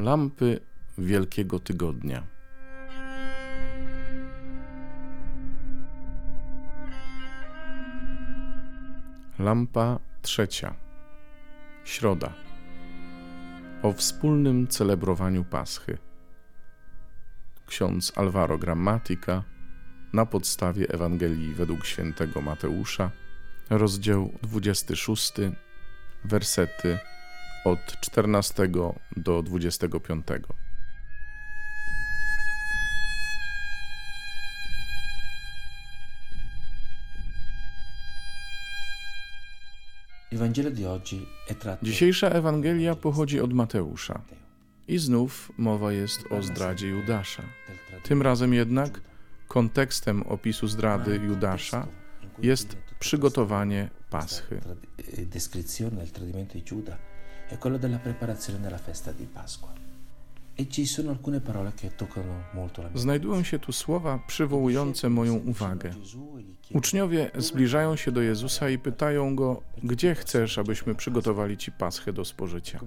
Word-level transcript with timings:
Lampy 0.00 0.60
Wielkiego 0.98 1.58
Tygodnia. 1.58 2.22
Lampa 9.38 9.98
trzecia. 10.22 10.74
Środa. 11.84 12.32
O 13.82 13.92
wspólnym 13.92 14.68
celebrowaniu 14.68 15.44
Paschy. 15.44 15.98
Ksiądz 17.66 18.12
Alvaro 18.16 18.58
Grammatica 18.58 19.44
na 20.12 20.26
podstawie 20.26 20.88
Ewangelii 20.88 21.54
według 21.54 21.86
świętego 21.86 22.40
Mateusza, 22.40 23.10
rozdział 23.70 24.32
26, 24.42 25.32
wersety 26.24 26.98
od 27.64 28.00
14 28.00 28.68
do 29.16 29.42
25. 29.42 30.26
Dzisiejsza 41.82 42.28
Ewangelia 42.28 42.94
pochodzi 42.94 43.40
od 43.40 43.52
Mateusza. 43.52 44.22
I 44.88 44.98
znów 44.98 45.52
mowa 45.58 45.92
jest 45.92 46.24
o 46.32 46.42
zdradzie 46.42 46.88
Judasza. 46.88 47.42
Tym 48.02 48.22
razem 48.22 48.54
jednak 48.54 49.00
kontekstem 49.48 50.22
opisu 50.22 50.68
zdrady 50.68 51.16
Judasza 51.16 51.86
jest 52.42 52.76
przygotowanie 52.98 53.90
Paschy. 54.10 54.60
È 57.50 57.58
quello 57.58 57.78
della 57.78 57.98
preparazione 57.98 58.60
della 58.60 58.78
festa 58.78 59.12
di 59.12 59.24
Pasqua. 59.24 59.72
E 60.58 60.66
Znajdują 62.94 63.42
się 63.42 63.58
tu 63.58 63.72
słowa 63.72 64.18
przywołujące 64.26 65.08
moją 65.08 65.34
uwagę. 65.34 65.90
Uczniowie 66.74 67.30
zbliżają 67.38 67.96
się 67.96 68.12
do 68.12 68.20
Jezusa 68.22 68.70
i 68.70 68.78
pytają 68.78 69.36
go, 69.36 69.62
gdzie 69.82 70.14
chcesz, 70.14 70.58
abyśmy 70.58 70.94
przygotowali 70.94 71.56
ci 71.56 71.72
paschę 71.72 72.12
do 72.12 72.24
spożycia. 72.24 72.80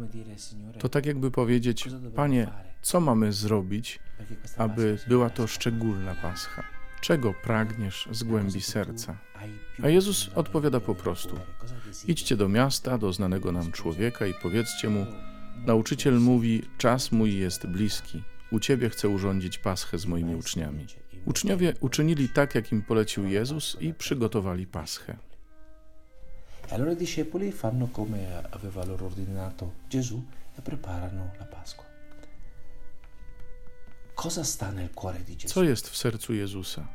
To 0.79 0.89
tak 0.89 1.05
jakby 1.05 1.31
powiedzieć, 1.31 1.89
Panie, 2.15 2.47
co 2.81 2.99
mamy 2.99 3.33
zrobić, 3.33 3.99
aby 4.57 4.97
była 5.07 5.29
to 5.29 5.47
szczególna 5.47 6.15
pascha? 6.15 6.63
Czego 7.01 7.33
pragniesz 7.43 8.09
z 8.11 8.23
głębi 8.23 8.61
serca? 8.61 9.17
A 9.83 9.89
Jezus 9.89 10.29
odpowiada 10.35 10.79
po 10.79 10.95
prostu? 10.95 11.39
Idźcie 12.07 12.37
do 12.37 12.49
miasta, 12.49 12.97
do 12.97 13.13
znanego 13.13 13.51
nam 13.51 13.71
człowieka 13.71 14.27
i 14.27 14.33
powiedzcie 14.41 14.89
mu: 14.89 15.05
Nauczyciel 15.65 16.19
mówi, 16.19 16.61
czas 16.77 17.11
mój 17.11 17.37
jest 17.37 17.67
bliski. 17.67 18.23
U 18.51 18.59
ciebie 18.59 18.89
chcę 18.89 19.09
urządzić 19.09 19.57
paschę 19.57 19.97
z 19.97 20.05
moimi 20.05 20.35
uczniami. 20.35 20.87
Uczniowie 21.25 21.73
uczynili 21.79 22.29
tak, 22.29 22.55
jak 22.55 22.71
im 22.71 22.81
polecił 22.81 23.27
Jezus 23.27 23.77
i 23.79 23.93
przygotowali 23.93 24.67
paschę. 24.67 25.17
Allora 26.71 26.91
i 26.91 26.95
discepoli 26.95 27.51
fanno 27.51 27.87
come 27.95 28.43
aveva 28.51 28.85
loro 28.85 29.05
ordinato 29.05 29.71
Gesù 29.89 30.23
e 30.57 30.61
preparano 30.61 31.31
la 31.39 31.45
Pasqua. 31.45 31.85
Co 35.45 35.63
jest 35.63 35.89
w 35.89 35.97
sercu 35.97 36.33
Jezusa? 36.33 36.87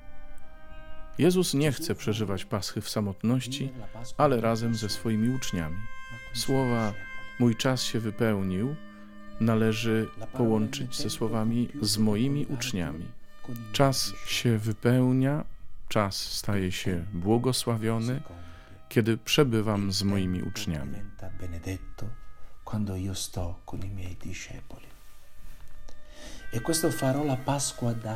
Jezus 1.18 1.54
nie 1.54 1.72
chce 1.72 1.94
przeżywać 1.94 2.44
paschy 2.44 2.80
w 2.80 2.88
samotności, 2.88 3.70
ale 4.16 4.40
razem 4.40 4.74
ze 4.74 4.88
swoimi 4.88 5.28
uczniami. 5.36 5.76
Słowa 6.34 6.92
Mój 7.38 7.56
czas 7.56 7.82
się 7.82 8.00
wypełnił 8.00 8.76
należy 9.40 10.08
połączyć 10.32 10.96
ze 10.96 11.10
słowami 11.10 11.68
z 11.82 11.98
moimi 11.98 12.46
uczniami. 12.46 13.06
Czas 13.72 14.12
się 14.26 14.58
wypełnia, 14.58 15.44
czas 15.88 16.16
staje 16.16 16.72
się 16.72 17.04
błogosławiony, 17.12 18.20
kiedy 18.88 19.16
przebywam 19.16 19.92
z 19.92 20.02
moimi 20.02 20.42
uczniami. 20.42 20.98
Quando 22.64 22.96
io 22.96 23.14
sto 23.14 23.60
con 23.66 23.80
i 23.80 23.90
miei 23.90 24.16
discepoli. 24.16 24.97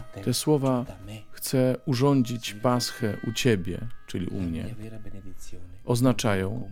Te, 0.03 0.21
Te 0.21 0.35
słowa 0.35 0.85
chcę 1.31 1.77
urządzić 1.87 2.55
paschę 2.55 3.17
u 3.29 3.33
Ciebie, 3.33 3.79
czyli 4.07 4.27
u 4.27 4.41
mnie, 4.41 4.75
oznaczają, 5.85 6.71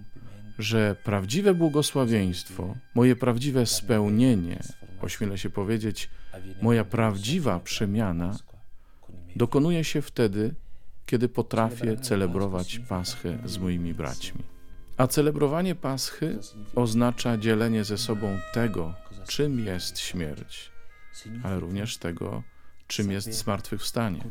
że 0.58 0.96
prawdziwe 1.04 1.54
błogosławieństwo, 1.54 2.74
moje 2.94 3.16
prawdziwe 3.16 3.66
spełnienie, 3.66 4.62
ośmielę 5.02 5.38
się 5.38 5.50
powiedzieć, 5.50 6.10
moja 6.62 6.84
prawdziwa 6.84 7.60
przemiana 7.60 8.36
dokonuje 9.36 9.84
się 9.84 10.02
wtedy, 10.02 10.54
kiedy 11.06 11.28
potrafię 11.28 11.96
celebrować 11.96 12.78
Paschę 12.78 13.38
z 13.44 13.58
moimi 13.58 13.94
braćmi. 13.94 14.42
A 14.96 15.06
celebrowanie 15.06 15.74
Paschy 15.74 16.38
oznacza 16.74 17.36
dzielenie 17.36 17.84
ze 17.84 17.98
sobą 17.98 18.38
tego, 18.52 18.94
czym 19.26 19.66
jest 19.66 19.98
śmierć, 19.98 20.70
ale 21.42 21.60
również 21.60 21.98
tego, 21.98 22.42
czym 22.86 23.10
jest 23.10 23.32
zmartwychwstanie. 23.32 24.24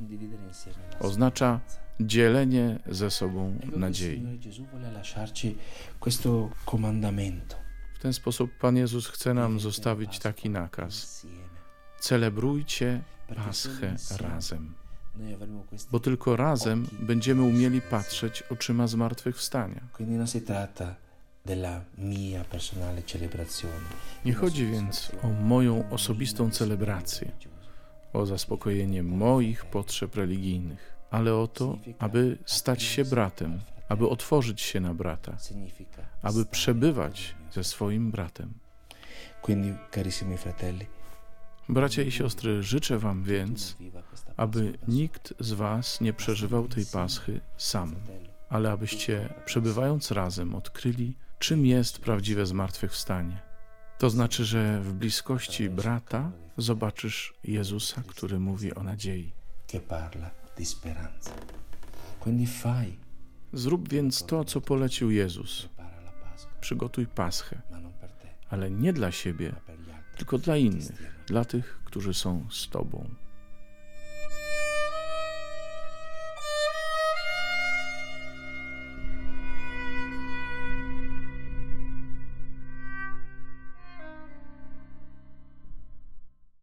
Oznacza 1.00 1.60
dzielenie 2.00 2.80
ze 2.86 3.12
sobą 3.12 3.60
nadziei. 3.76 4.40
W 7.96 8.02
ten 8.02 8.14
sposób 8.14 8.52
Pan 8.60 8.78
Jezus 8.78 9.08
chce 9.08 9.34
nam 9.34 9.60
zostawić 9.60 10.20
taki 10.20 10.50
nakaz. 10.50 11.26
Celebrujcie 12.00 13.02
Paschę 13.36 13.96
razem, 14.20 14.74
bo 15.92 16.00
tylko 16.00 16.36
razem 16.36 16.88
będziemy 17.00 17.42
umieli 17.42 17.82
patrzeć 17.82 18.42
oczyma 18.42 18.88
zmartwychwstania. 18.88 19.82
Nie 24.26 24.34
chodzi 24.34 24.68
więc 24.68 25.12
o 25.24 25.28
moją 25.28 25.90
osobistą 25.90 26.52
celebrację, 26.52 27.32
o 28.14 28.26
zaspokojenie 28.26 29.04
moich 29.04 29.66
potrzeb 29.66 30.16
religijnych, 30.16 30.98
ale 31.12 31.36
o 31.36 31.48
to, 31.48 31.78
aby 32.00 32.38
stać 32.46 32.84
się 32.84 33.06
bratem, 33.06 33.60
aby 33.90 34.10
otworzyć 34.10 34.62
się 34.62 34.80
na 34.80 34.94
brata, 34.94 35.38
aby 36.22 36.46
przebywać 36.46 37.36
ze 37.52 37.64
swoim 37.64 38.12
bratem. 38.12 38.54
Bracia 41.70 42.02
i 42.02 42.12
siostry, 42.12 42.64
życzę 42.64 43.00
Wam 43.00 43.24
więc, 43.24 43.78
aby 44.38 44.78
nikt 44.88 45.34
z 45.40 45.52
Was 45.52 46.02
nie 46.02 46.14
przeżywał 46.14 46.68
tej 46.68 46.86
paschy 46.86 47.42
sam, 47.58 47.96
ale 48.50 48.72
abyście 48.72 49.34
przebywając 49.46 50.12
razem 50.12 50.56
odkryli, 50.56 51.16
czym 51.40 51.66
jest 51.66 52.00
prawdziwe 52.00 52.46
zmartwychwstanie. 52.46 53.42
To 53.98 54.10
znaczy, 54.10 54.46
że 54.46 54.82
w 54.82 54.94
bliskości 54.94 55.70
brata 55.70 56.32
zobaczysz 56.58 57.34
Jezusa, 57.44 58.04
który 58.08 58.40
mówi 58.40 58.76
o 58.76 58.84
nadziei. 58.84 59.32
Zrób 63.54 63.90
więc 63.90 64.26
to, 64.26 64.46
co 64.46 64.62
polecił 64.62 65.12
Jezus. 65.12 65.70
Przygotuj 66.62 67.08
paschę, 67.08 67.62
ale 68.50 68.72
nie 68.72 68.94
dla 68.94 69.12
siebie, 69.12 69.56
tylko 70.18 70.38
dla 70.38 70.58
innych, 70.58 71.24
dla 71.28 71.46
tych, 71.46 71.80
którzy 71.86 72.14
są 72.14 72.48
z 72.52 72.70
Tobą. 72.70 73.10